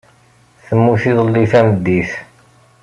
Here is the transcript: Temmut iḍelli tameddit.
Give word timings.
Temmut 0.65 1.03
iḍelli 1.11 1.45
tameddit. 1.51 2.11